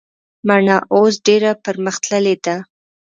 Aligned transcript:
مڼه 0.47 0.77
اوس 0.95 1.13
ډیره 1.27 1.51
پرمختللي 1.65 2.35
ده 2.45 2.55